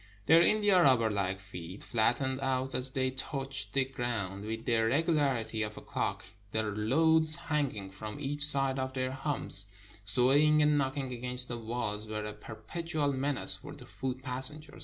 Their 0.25 0.41
india 0.41 0.81
rubber 0.81 1.11
hke 1.11 1.39
feet 1.39 1.83
flattened 1.83 2.39
out 2.41 2.73
as 2.73 2.89
they 2.89 3.11
touched 3.11 3.73
the 3.73 3.85
ground 3.85 4.45
with 4.45 4.65
the 4.65 4.73
regularity 4.79 5.61
of 5.61 5.77
a 5.77 5.81
clock; 5.81 6.25
the 6.51 6.63
loads 6.63 7.35
hanging 7.35 7.91
from 7.91 8.19
each 8.19 8.43
side 8.43 8.79
of 8.79 8.93
their 8.95 9.11
humps, 9.11 9.67
swaying 10.03 10.59
and 10.63 10.75
knocking 10.75 11.13
against 11.13 11.49
the 11.49 11.59
walls, 11.59 12.07
were 12.07 12.25
a 12.25 12.33
perpetual 12.33 13.13
menace 13.13 13.57
for 13.57 13.75
the 13.75 13.85
foot 13.85 14.23
passenger. 14.23 14.79